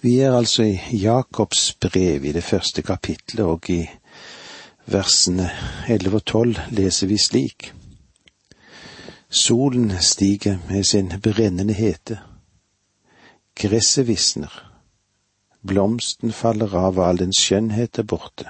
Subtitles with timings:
[0.00, 3.80] Vi er altså i Jakobs brev i det første kapitlet, og i
[4.86, 5.48] versene
[5.90, 7.72] elleve og tolv leser vi slik.
[9.30, 12.20] Solen stiger med sin brennende hete.
[13.58, 14.54] Gresset visner.
[15.66, 18.46] Blomsten faller av, og all dens skjønnhet er borte.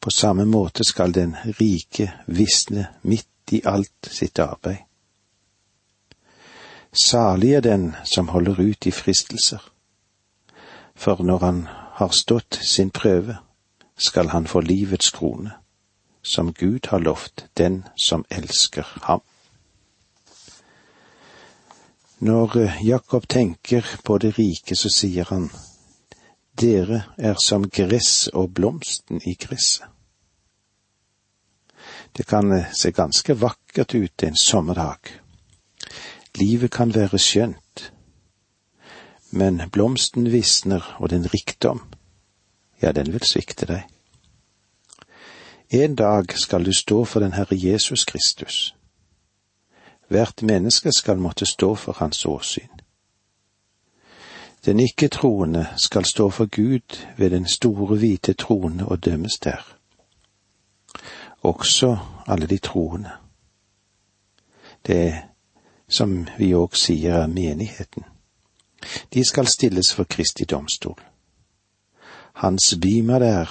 [0.00, 4.82] På samme måte skal den rike visne midt i alt sitt arbeid.
[6.90, 9.70] Salig er den som holder ut i fristelser
[11.00, 13.38] for når han har stått sin prøve,
[13.96, 15.50] skal han få livets krone,
[16.22, 19.22] som Gud har lovt den som elsker ham.
[22.18, 25.48] Når Jakob tenker på det rike, så sier han,
[26.60, 29.86] Dere er som gress og blomsten i gresset.
[32.16, 34.98] Det kan se ganske vakkert ut en sommerdag.
[36.36, 37.69] Livet kan være skjønt,
[39.30, 41.82] men blomsten visner, og den rikdom,
[42.82, 43.86] ja, den vil svikte deg.
[45.70, 48.74] En dag skal du stå for den Herre Jesus Kristus.
[50.08, 52.80] Hvert menneske skal måtte stå for hans åsyn.
[54.64, 59.76] Den ikke-troende skal stå for Gud ved den store hvite trone og dømmes der.
[61.42, 63.10] Også alle de troende.
[64.86, 65.14] Det
[65.88, 68.04] som vi òg sier er menigheten.
[69.14, 71.00] De skal stilles for Kristi domstol.
[72.32, 73.48] Hans bima der,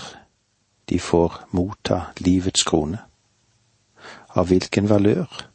[0.90, 2.98] de får motta livets krone.
[4.30, 5.46] Av hvilken valør?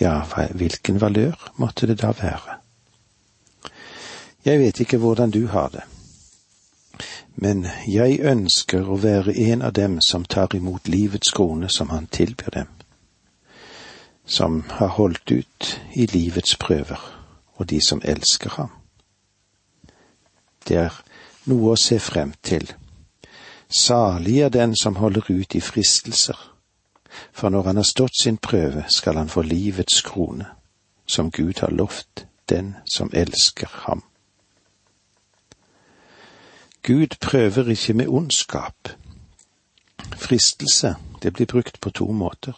[0.00, 2.58] Ja, hvilken valør måtte det da være?
[4.44, 5.82] Jeg vet ikke hvordan du har det,
[7.34, 12.06] men jeg ønsker å være en av dem som tar imot livets krone som han
[12.06, 12.68] tilbyr dem,
[14.26, 17.00] som har holdt ut i livets prøver,
[17.56, 18.70] og de som elsker ham.
[20.68, 21.02] Det er
[21.50, 22.70] noe å se frem til.
[23.68, 26.38] Salig er den som holder ut i fristelser,
[27.32, 30.46] for når han har stått sin prøve, skal han få livets krone,
[31.06, 34.02] som Gud har lovt den som elsker ham.
[36.82, 38.88] Gud prøver ikke med ondskap.
[40.16, 42.52] Fristelse, det blir brukt på to måter.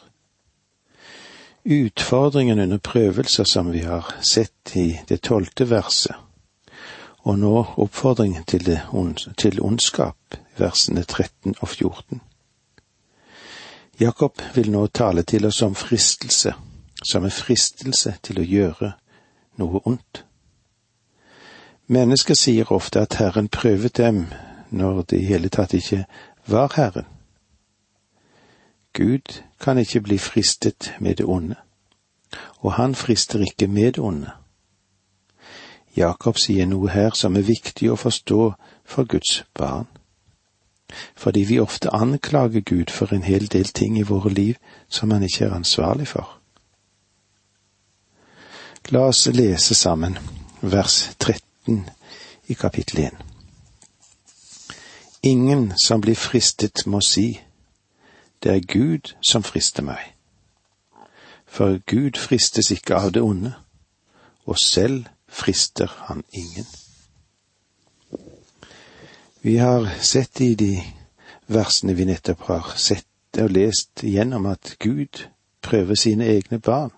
[1.64, 6.25] Utfordringen under prøvelser som vi har sett i det tolvte verset,
[7.26, 8.80] og nå oppfordring til, det,
[9.38, 10.16] til ondskap,
[10.58, 12.20] versene 13 og 14.
[14.00, 16.52] Jakob vil nå tale til oss om fristelse,
[17.02, 18.92] som en fristelse til å gjøre
[19.58, 20.22] noe ondt.
[21.90, 24.26] Mennesker sier ofte at Herren prøvet dem
[24.70, 26.04] når det i hele tatt ikke
[26.46, 27.10] var Herren.
[28.94, 31.58] Gud kan ikke bli fristet med det onde,
[32.62, 34.30] og han frister ikke med det onde.
[35.96, 38.40] Jakob sier noe her som er viktig å forstå
[38.84, 39.86] for Guds barn.
[41.16, 44.58] Fordi vi ofte anklager Gud for en hel del ting i våre liv
[44.88, 46.36] som han ikke er ansvarlig for.
[48.92, 50.18] La oss lese sammen
[50.60, 51.88] vers 13
[52.46, 53.16] i kapittel 1.
[55.22, 57.40] Ingen som blir fristet må si,
[58.42, 60.12] det er Gud som frister meg.
[61.46, 63.54] For Gud fristes ikke av det onde,
[64.46, 66.66] og selv frister han ingen.
[69.40, 70.82] Vi har sett i de
[71.46, 75.26] versene vi nettopp har sett og lest gjennom at Gud
[75.62, 76.90] prøver sine egne barn.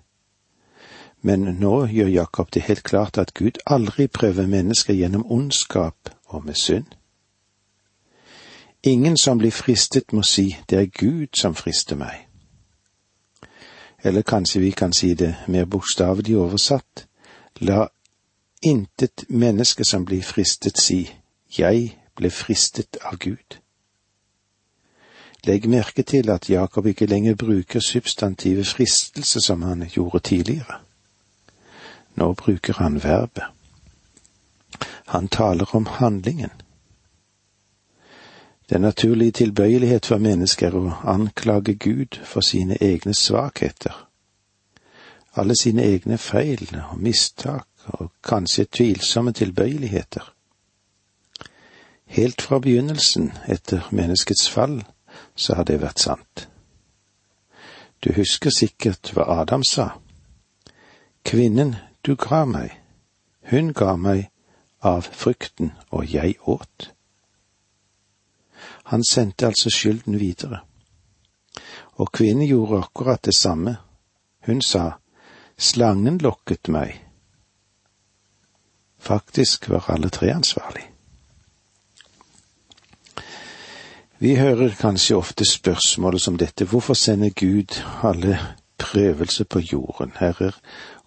[1.20, 6.46] Men nå gjør Jakob det helt klart at Gud aldri prøver mennesker gjennom ondskap og
[6.46, 6.86] med synd.
[8.82, 12.28] Ingen som blir fristet må si det er Gud som frister meg.
[14.04, 17.06] Eller kanskje vi kan si det mer bokstavelig oversatt,
[17.60, 17.88] la
[18.62, 21.02] intet menneske som blir fristet si,
[21.58, 23.58] jeg ble fristet av Gud.
[25.46, 30.80] Legg merke til at Jakob ikke lenger bruker substantivet fristelse som han gjorde tidligere.
[32.14, 33.44] Nå bruker han verbet.
[35.06, 36.50] Han taler om handlingen.
[38.70, 43.94] Den naturlige tilbøyelighet for mennesker er å anklage Gud for sine egne svakheter,
[45.32, 50.34] alle sine egne feil og mistak og kanskje tvilsomme tilbøyeligheter.
[52.08, 54.84] Helt fra begynnelsen, etter menneskets fall,
[55.36, 56.48] så har det vært sant.
[58.04, 59.90] Du husker sikkert hva Adam sa.
[61.24, 61.76] Kvinnen
[62.06, 62.78] du ga meg,
[63.50, 64.30] hun ga meg
[64.80, 66.92] av frukten, og jeg åt.
[68.88, 70.62] Han sendte altså skylden videre.
[71.98, 73.76] Og kvinnen gjorde akkurat det samme.
[74.46, 74.92] Hun sa,
[75.58, 76.94] slangen lokket meg,
[78.98, 80.90] Faktisk var alle tre ansvarlig.
[84.18, 88.38] Vi hører kanskje ofte spørsmålet som dette, hvorfor sender Gud alle
[88.78, 90.12] prøvelser på jorden?
[90.16, 90.56] herrer,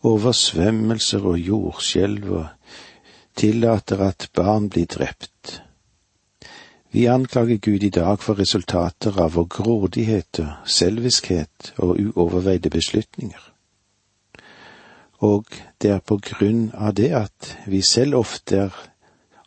[0.04, 2.46] oversvømmelser og jordskjelv og
[3.36, 5.62] tillater at barn blir drept.
[6.92, 13.51] Vi anklager Gud i dag for resultater av vår grådighet og selviskhet og uoverveide beslutninger.
[15.22, 15.46] Og
[15.82, 18.78] det er på grunn av det at vi selv ofte er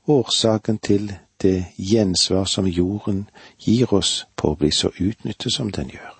[0.06, 1.12] årsaken til
[1.43, 3.25] det gjensvar som jorden
[3.59, 6.15] gir oss på å bli så utnyttet som den gjør.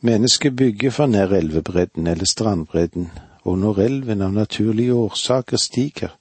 [0.00, 3.10] Mennesket bygger for nær elvebredden eller strandbredden,
[3.44, 6.14] og når elven av naturlige årsaker stiger,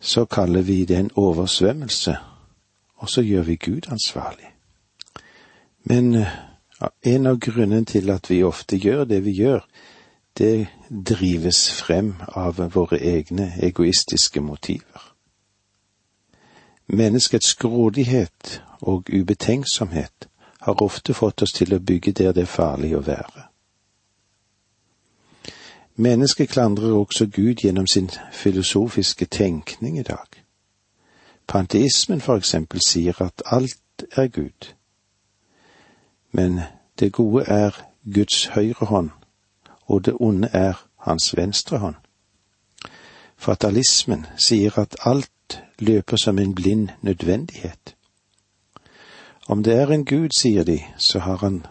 [0.00, 2.16] så kaller vi det en oversvømmelse,
[2.96, 4.50] og så gjør vi Gud ansvarlig.
[5.84, 6.34] Men eh,
[7.02, 9.62] en av grunnene til at vi ofte gjør det vi gjør,
[10.38, 10.66] det
[11.08, 15.14] drives frem av våre egne egoistiske motiver.
[16.86, 20.28] Menneskets grådighet og ubetenksomhet
[20.60, 23.48] har ofte fått oss til å bygge der det er farlig å være.
[25.96, 30.26] Mennesket klandrer også Gud gjennom sin filosofiske tenkning i dag.
[31.46, 34.72] Panteismen for eksempel sier at alt er Gud,
[36.32, 36.60] men
[37.00, 37.76] det gode er
[38.14, 39.10] Guds høyre hånd,
[39.92, 41.96] og det onde er hans venstre hånd.
[43.36, 47.94] Fatalismen sier at alt løper som en blind nødvendighet.
[49.46, 51.66] Om det er en Gud, sier de, så har han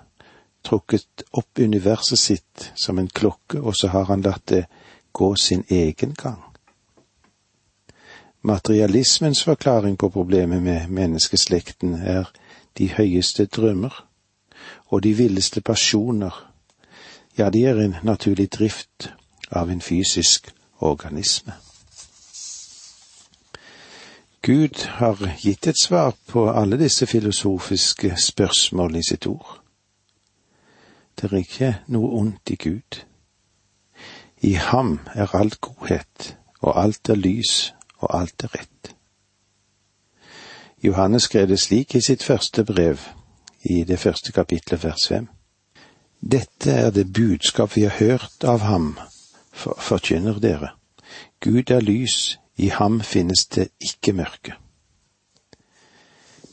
[0.63, 4.65] trukket opp universet sitt som en klokke, og så har han latt det
[5.13, 6.43] gå sin egen gang.
[8.41, 12.29] Materialismens forklaring på problemet med menneskeslekten er
[12.77, 14.05] de høyeste drømmer
[14.87, 16.50] og de villeste pasjoner,
[17.37, 19.13] ja, de er en naturlig drift
[19.51, 21.53] av en fysisk organisme.
[24.41, 29.59] Gud har gitt et svar på alle disse filosofiske spørsmål i sitt ord.
[31.15, 33.03] Det er ikke noe ondt i Gud.
[34.41, 38.95] I ham er alt godhet, og alt er lys, og alt er rett.
[40.83, 42.97] Johannes skrev det slik i sitt første brev,
[43.63, 45.29] i det første kapitlet vers fem.
[46.21, 48.99] Dette er det budskap vi har hørt av ham,
[49.51, 50.69] for, forkynner dere.
[51.41, 54.53] Gud er lys, i ham finnes det ikke mørke.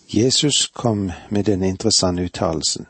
[0.09, 2.87] Jesus kom med denne interessante uttalelsen.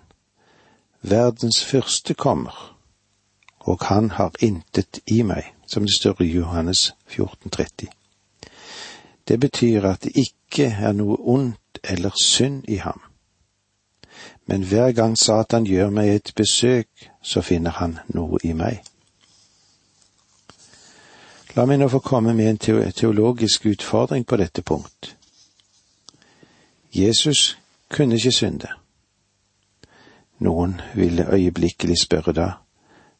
[1.03, 2.77] Verdens første kommer,
[3.59, 7.91] og han har intet i meg, som det står i Johannes 1430.
[9.29, 13.08] Det betyr at det ikke er noe ondt eller synd i ham.
[14.49, 16.89] Men hver gang Satan gjør meg et besøk,
[17.23, 18.81] så finner han noe i meg.
[21.53, 25.17] La meg nå få komme med en teologisk utfordring på dette punkt.
[26.97, 27.59] Jesus
[27.93, 28.73] kunne ikke synde.
[30.39, 32.49] Noen ville øyeblikkelig spørre da,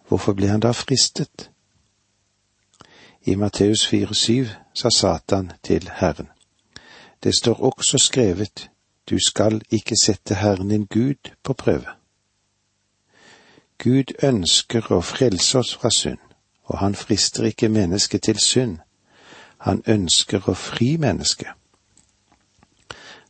[0.09, 1.51] hvorfor ble han da fristet?
[3.29, 6.33] I Matteus 4,7 sa Satan til Herren,
[7.23, 8.71] det står også skrevet,
[9.11, 11.95] du skal ikke sette Herren din Gud på prøve.
[13.79, 16.19] Gud ønsker å frelse oss fra synd,
[16.65, 18.79] og han frister ikke mennesket til synd,
[19.59, 21.55] han ønsker å fri mennesket.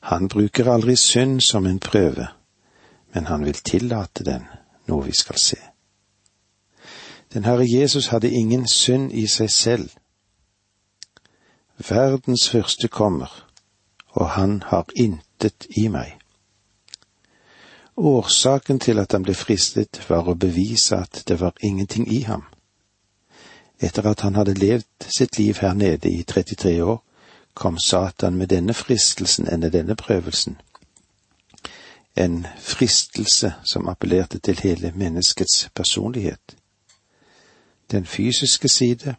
[0.00, 2.28] Han bruker aldri synd som en prøve
[3.14, 4.44] men han vil tillate den,
[4.86, 5.56] noe vi skal se.
[7.32, 9.88] Den Herre Jesus hadde ingen synd i seg selv.
[11.88, 13.46] Verdens første kommer,
[14.08, 15.27] og han har intet
[15.68, 16.18] i meg.
[17.96, 22.44] Årsaken til at han ble fristet, var å bevise at det var ingenting i ham.
[23.80, 27.02] Etter at han hadde levd sitt liv her nede i 33 år,
[27.54, 30.58] kom Satan med denne fristelsen enn denne prøvelsen
[32.18, 36.56] en fristelse som appellerte til hele menneskets personlighet.
[37.90, 39.14] Den fysiske side,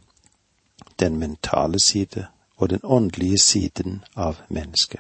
[0.99, 4.99] den mentale side og den åndelige siden av mennesket.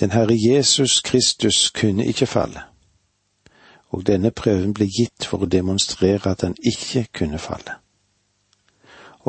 [0.00, 2.62] Den Herre Jesus Kristus kunne ikke falle,
[3.90, 7.76] og denne prøven ble gitt for å demonstrere at han ikke kunne falle.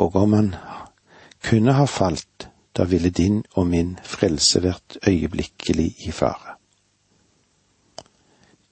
[0.00, 0.54] Og om han
[1.44, 6.56] kunne ha falt, da ville din og min frelse vært øyeblikkelig i fare.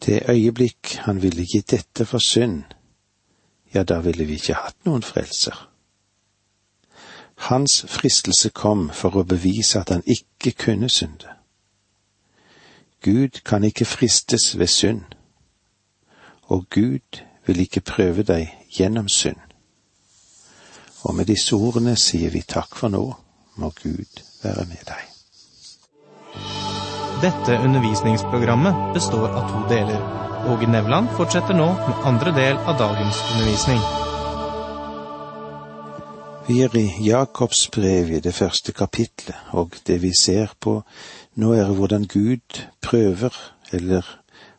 [0.06, 2.62] Det øyeblikk han ville gitt dette for synd,
[3.74, 5.68] ja, da ville vi ikke hatt noen frelser.
[7.36, 11.41] Hans fristelse kom for å bevise at han ikke kunne synde.
[13.02, 15.00] Gud kan ikke fristes ved synd,
[16.42, 19.40] og Gud vil ikke prøve deg gjennom synd.
[21.02, 23.02] Og med disse ordene sier vi takk for nå,
[23.58, 25.08] må Gud være med deg.
[27.22, 29.98] Dette undervisningsprogrammet består av to deler.
[30.50, 33.82] Åge Nevland fortsetter nå med andre del av dagens undervisning.
[36.48, 40.80] Vi er i Jakobs brev i det første kapitlet, og det vi ser på
[41.34, 43.32] nå er hvordan Gud prøver,
[43.72, 44.02] eller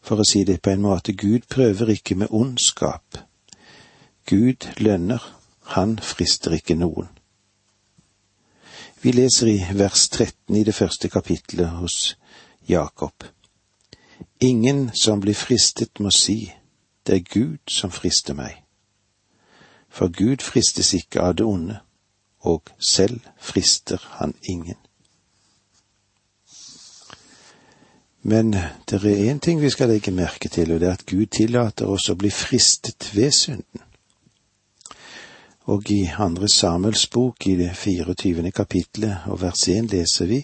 [0.02, 3.20] for å si det på en måte, Gud prøver ikke med ondskap.
[4.26, 5.22] Gud lønner,
[5.76, 7.08] han frister ikke noen.
[9.04, 12.18] Vi leser i vers 13 i det første kapitlet hos
[12.70, 13.24] Jakob.
[14.40, 16.54] Ingen som blir fristet må si,
[17.08, 18.64] det er Gud som frister meg.
[19.90, 21.78] For Gud fristes ikke av det onde,
[22.40, 24.80] og selv frister han ingen.
[28.24, 28.52] Men
[28.88, 31.90] det er én ting vi skal legge merke til, og det er at Gud tillater
[31.92, 33.84] oss å bli fristet ved synden.
[35.68, 38.52] Og i andre Samuels bok, i det 24.
[38.52, 40.40] kapitlet og vers 1, leser vi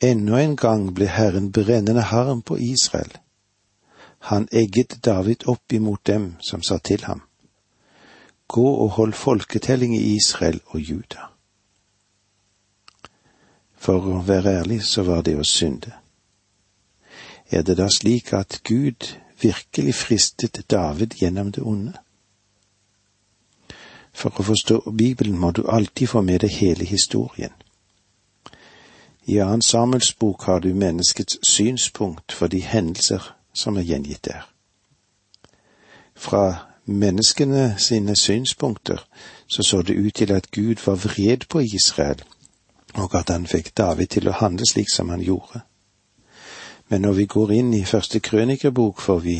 [0.00, 3.12] Ennå en gang ble Herren brennende harm på Israel.
[4.28, 7.20] Han egget David opp imot dem som sa til ham,
[8.48, 11.28] Gå og hold folketelling i Israel og Juda.
[13.76, 16.03] For å være ærlig så var det å synde.
[17.54, 21.92] Er det da slik at Gud virkelig fristet David gjennom det onde?
[24.12, 27.52] For å forstå Bibelen må du alltid få med deg hele historien.
[29.26, 33.22] I annen Samuels bok har du menneskets synspunkt for de hendelser
[33.54, 34.48] som er gjengitt der.
[36.14, 39.06] Fra menneskene sine synspunkter
[39.46, 42.18] så så det ut til at Gud var vred på Israel,
[42.94, 45.62] og at han fikk David til å handle slik som han gjorde.
[46.88, 49.38] Men når vi går inn i første krønikerbok, får vi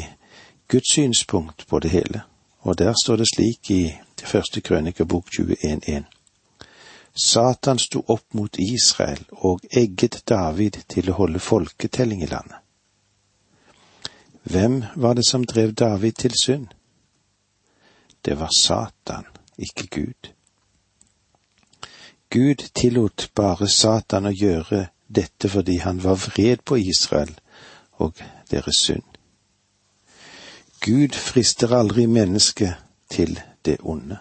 [0.68, 2.22] Guds synspunkt på det hele,
[2.60, 6.04] og der står det slik i første krønikerbok 21.1.
[7.14, 12.58] Satan sto opp mot Israel og egget David til å holde folketelling i landet.
[14.44, 16.66] Hvem var det som drev David til synd?
[18.24, 19.24] Det var Satan,
[19.58, 20.30] ikke Gud.
[22.30, 27.34] Gud tillot bare Satan å gjøre dette fordi han var vred på Israel
[27.92, 28.14] og
[28.50, 29.02] deres synd.
[30.80, 32.74] Gud frister aldri mennesket
[33.10, 34.18] til det onde.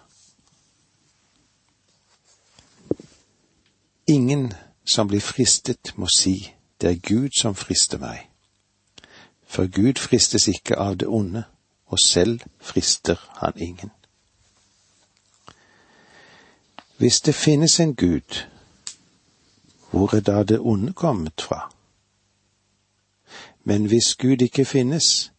[4.07, 4.53] Ingen
[4.85, 8.29] som blir fristet, må si, det er Gud som frister meg.
[9.47, 11.43] For Gud fristes ikke av det onde,
[11.85, 13.91] og selv frister han ingen.
[16.97, 18.43] Hvis det finnes en Gud,
[19.93, 21.69] hvor er da det onde kommet fra?
[23.63, 25.31] Men hvis Gud ikke finnes,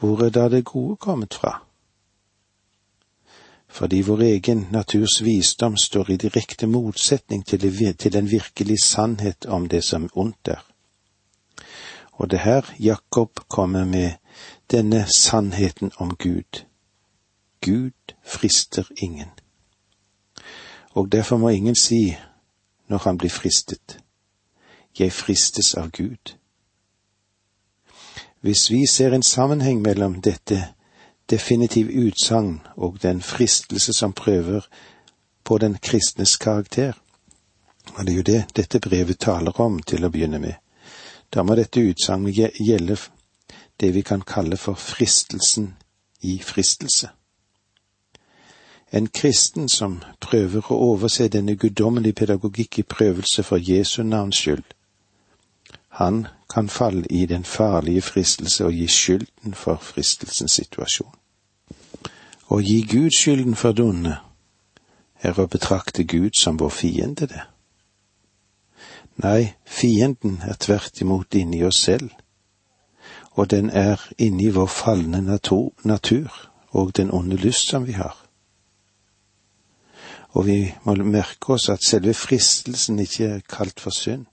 [0.00, 1.68] hvor er da det gode kommet fra?
[3.68, 9.84] fordi vår egen naturs visdom står i direkte motsetning til, en virkelig sannhet om det
[9.84, 10.64] som ondt er.
[12.12, 14.10] Og det her Jakob kommer med
[14.70, 16.64] denne sannheten om Gud.
[17.60, 19.30] Gud frister ingen.
[20.90, 22.16] Og derfor må ingen si
[22.88, 23.98] når han blir fristet,
[24.98, 26.34] jeg fristes av Gud.
[28.40, 30.62] Hvis vi ser en sammenheng mellom dette
[31.30, 34.60] definitiv utsagn og den fristelse som prøver
[35.44, 36.92] på den kristnes karakter.
[37.94, 40.54] Og det er jo det dette brevet taler om til å begynne med.
[41.32, 42.96] Da må dette utsagnet gjelde
[43.80, 45.74] det vi kan kalle for fristelsen
[46.20, 47.08] i fristelse.
[48.92, 54.64] En kristen som prøver å overse denne guddommelige pedagogikk i prøvelse for Jesu navns skyld,
[55.98, 61.10] han kan falle i den farlige fristelse og gi skylden for fristelsens situasjon.
[62.48, 64.14] Å gi Gud skylden for det onde
[65.20, 67.42] er å betrakte Gud som vår fiende, det.
[69.18, 72.14] Nei, fienden er tvert imot inni oss selv,
[73.34, 76.30] og den er inni vår falne natur
[76.70, 78.27] og den onde lyst som vi har.
[80.36, 84.26] Og vi må merke oss at selve fristelsen ikke er kalt for synd.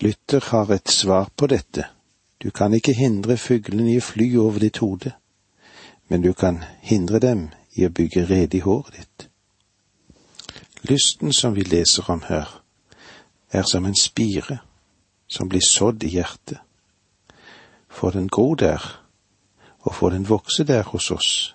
[0.00, 1.88] Luther har et svar på dette.
[2.42, 5.14] Du kan ikke hindre fuglene i å fly over ditt hode,
[6.08, 9.28] men du kan hindre dem i å bygge rede i håret ditt.
[10.84, 12.50] Lysten som vi leser om her,
[13.50, 14.58] er som en spire
[15.26, 16.60] som blir sådd i hjertet.
[17.88, 18.82] Får den gro der,
[19.80, 21.54] og får den vokse der hos oss,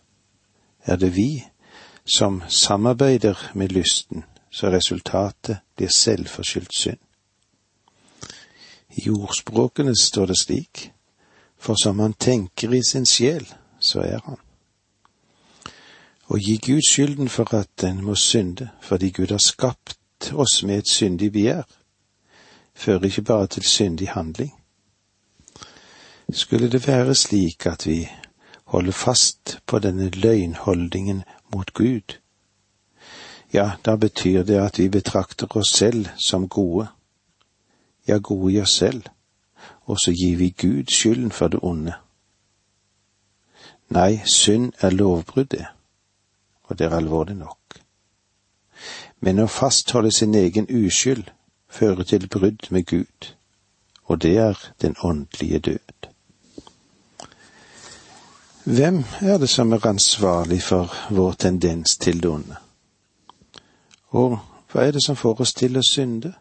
[0.85, 1.43] er det vi
[2.09, 6.99] som samarbeider med lysten, så resultatet blir selvforskyldt synd.
[8.89, 10.91] I ordspråkene står det slik,
[11.57, 13.45] for som han tenker i sin sjel,
[13.79, 14.39] så er han.
[16.29, 20.83] Å gi Gud skylden for at en må synde fordi Gud har skapt oss med
[20.83, 21.65] et syndig begjær,
[22.73, 24.51] fører ikke bare til syndig handling.
[26.33, 28.03] Skulle det være slik at vi
[28.69, 31.23] holder fast på denne løgnholdningen
[31.53, 32.19] mot Gud,
[33.53, 36.87] ja, da betyr det at vi betrakter oss selv som gode,
[38.07, 39.03] ja, gode i oss selv,
[39.85, 41.93] og så gir vi Gud skylden for det onde.
[43.89, 45.65] Nei, synd er lovbrudd, det,
[46.63, 47.81] og det er alvorlig nok.
[49.19, 51.31] Men å fastholde sin egen uskyld
[51.69, 53.33] fører til brudd med Gud,
[54.05, 55.98] og det er den åndelige død.
[58.69, 62.57] Hvem er det som er ansvarlig for vår tendens til det onde?
[64.13, 64.35] Og
[64.69, 66.35] hva er det som får oss til å synde?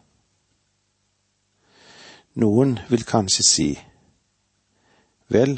[2.37, 3.67] Noen vil kanskje si,
[5.33, 5.57] vel,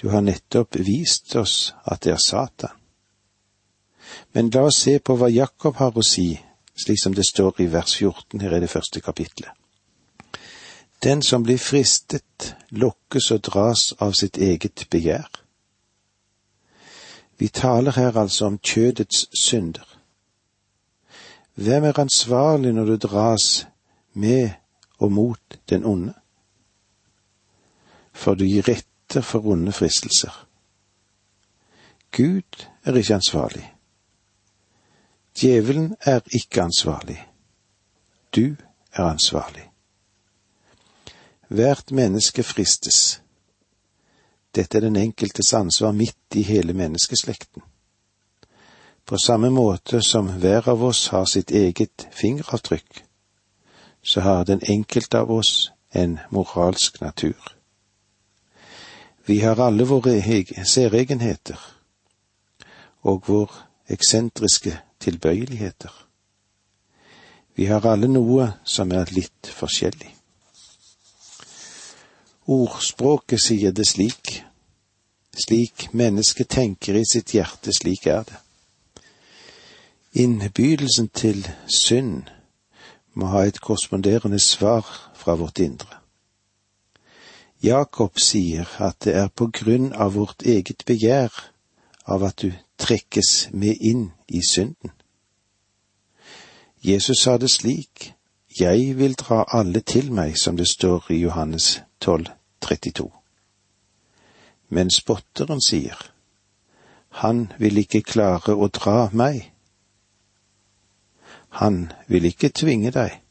[0.00, 2.72] du har nettopp vist oss at det er Satan.
[4.32, 6.30] Men la oss se på hva Jakob har å si,
[6.72, 9.52] slik som det står i vers 14 her i det første kapitlet.
[11.04, 15.44] Den som blir fristet, lokkes og dras av sitt eget begjær.
[17.38, 19.98] Vi taler her altså om kjødets synder.
[21.54, 23.66] Hvem er ansvarlig når du dras
[24.12, 24.50] med
[24.98, 26.14] og mot den onde?
[28.12, 30.46] For du gir etter for onde fristelser.
[32.16, 33.74] Gud er ikke ansvarlig.
[35.40, 37.28] Djevelen er ikke ansvarlig.
[38.36, 38.56] Du
[38.92, 39.70] er ansvarlig.
[41.48, 43.22] Hvert menneske fristes.
[44.56, 47.62] Dette er den enkeltes ansvar midt i hele menneskeslekten.
[49.06, 53.04] På samme måte som hver av oss har sitt eget fingeravtrykk,
[54.02, 57.52] så har den enkelte av oss en moralsk natur.
[59.26, 60.16] Vi har alle våre
[60.64, 61.60] særegenheter
[63.02, 63.52] og vår
[63.88, 65.92] eksentriske tilbøyeligheter.
[67.54, 70.15] Vi har alle noe som er litt forskjellig.
[72.46, 74.44] Ordspråket sier det slik,
[75.34, 78.36] slik mennesket tenker i sitt hjerte, slik er det.
[80.22, 82.28] Innbydelsen til synd
[83.18, 85.98] må ha et korresponderende svar fra vårt indre.
[87.62, 91.34] Jakob sier at det er på grunn av vårt eget begjær
[92.06, 94.94] av at du trekkes med inn i synden.
[96.78, 98.12] Jesus sa det slik,
[98.60, 102.26] Jeg vil dra alle til meg, som det står i Johannes 12,
[102.60, 103.10] 32.
[104.68, 105.96] Men spotteren sier,
[107.08, 109.52] Han vil ikke klare å dra meg.
[111.56, 113.22] Han vil ikke tvinge deg.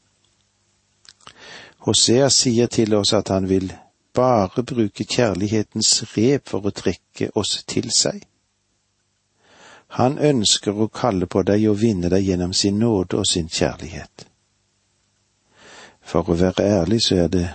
[1.86, 3.70] Hosea sier til oss at han vil
[4.16, 8.24] bare bruke kjærlighetens rep for å trekke oss til seg.
[9.94, 14.26] Han ønsker å kalle på deg og vinne deg gjennom sin nåde og sin kjærlighet.
[16.02, 17.46] For å være ærlig så er det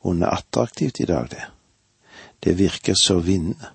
[0.00, 1.44] onde attraktivt i dag, det.
[2.44, 3.72] Det virker så vinnende.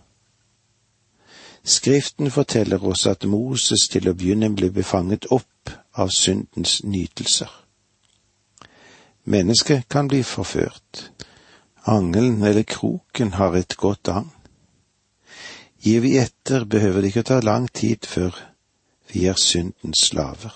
[1.63, 7.49] Skriften forteller oss at Moses til å begynne ble befanget opp av syndens nytelser.
[9.23, 11.12] Mennesket kan bli forført.
[11.86, 14.31] Angelen eller kroken har et godt agn.
[15.81, 18.38] Gir vi etter, behøver det ikke å ta lang tid før
[19.13, 20.53] vi er syndens slaver.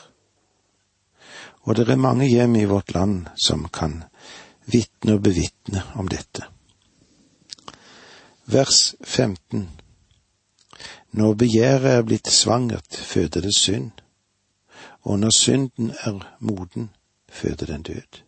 [1.66, 4.04] Og det er mange hjem i vårt land som kan
[4.66, 6.48] vitne og bevitne om dette.
[8.46, 9.70] Vers 15
[11.12, 13.92] Når begjæret er blitt svangert, føder det synd
[15.06, 16.90] og når synden er moden,
[17.30, 18.22] føder den død.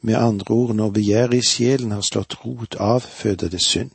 [0.00, 3.90] Med andre ord, når begjæret i sjelen har slått rot av, føder det synd.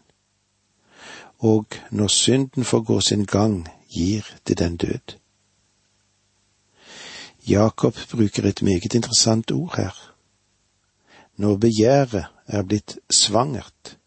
[1.39, 5.15] Og når synden får gå sin gang, gir det den død.
[7.47, 10.10] Jakob bruker et meget interessant ord her.
[11.41, 13.97] Når begjæret er blitt svangert.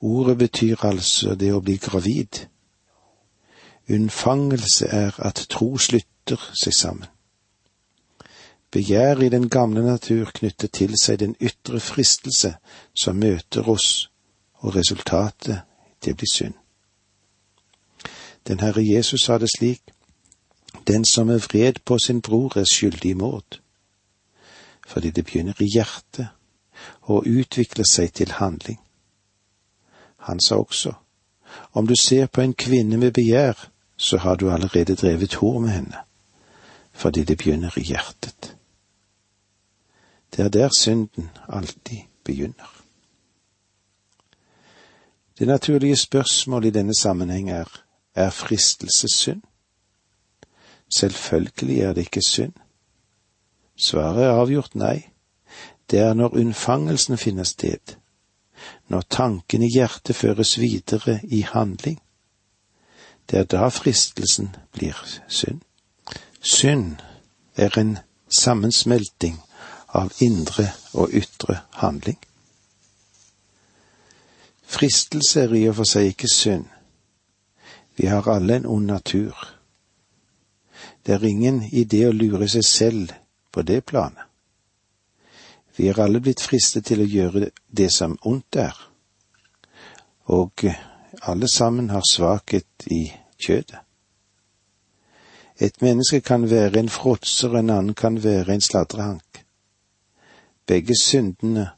[0.00, 2.42] Ordet betyr altså det å bli gravid.
[3.88, 7.08] Unnfangelse er at tro slutter seg sammen.
[8.74, 12.56] Begjær i den gamle natur knytter til seg den ytre fristelse
[12.92, 14.10] som møter oss,
[14.60, 15.62] og resultatet,
[16.04, 16.56] det blir synd.
[18.44, 19.94] Den Herre Jesus sa det slik,
[20.88, 23.60] den som er vred på sin bror er skyldig i mord,
[24.86, 26.28] fordi det begynner i hjertet
[27.00, 28.80] og utvikler seg til handling.
[30.16, 30.92] Han sa også,
[31.72, 35.70] om du ser på en kvinne med begjær, så har du allerede drevet hår med
[35.70, 35.98] henne,
[36.92, 38.56] fordi det begynner i hjertet.
[40.36, 42.70] Det er der synden alltid begynner.
[45.38, 47.80] Det naturlige spørsmålet i denne sammenheng er
[48.14, 49.42] Er fristelse synd?
[50.96, 52.52] Selvfølgelig er det ikke synd.
[53.76, 55.10] Svaret er avgjort nei.
[55.90, 57.96] Det er når unnfangelsen finner sted,
[58.88, 62.00] når tanken i hjertet føres videre i handling.
[63.30, 64.96] Det er da fristelsen blir
[65.28, 65.60] synd.
[66.40, 66.96] Synd
[67.56, 69.40] er en sammensmelting
[69.88, 72.18] av indre og ytre handling.
[74.66, 76.64] Fristelse er i og for seg ikke synd.
[77.96, 79.36] Vi har alle en ond natur.
[81.06, 83.12] Det er ingen idé å lure seg selv
[83.54, 84.26] på det planet.
[85.76, 88.74] Vi er alle blitt fristet til å gjøre det som ondt er,
[90.30, 90.66] og
[91.22, 93.06] alle sammen har svakhet i
[93.38, 93.80] kjødet.
[95.62, 99.44] Et menneske kan være en fråtser, en annen kan være en sladrehank.
[100.66, 101.68] Begge syndene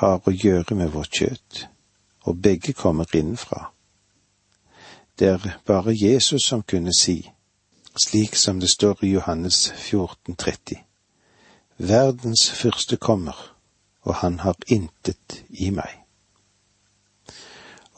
[0.00, 1.62] har å gjøre med vårt kjøtt,
[2.28, 3.70] og begge kommer innenfra.
[5.18, 7.22] Det er bare Jesus som kunne si,
[7.96, 10.85] slik som det står i Johannes 14, 30.
[11.76, 13.36] Verdens fyrste kommer,
[14.02, 15.92] og han har intet i meg.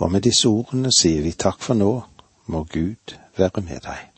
[0.02, 1.92] Og med disse ordene sier vi takk for nå,
[2.46, 4.08] må Gud være med deg.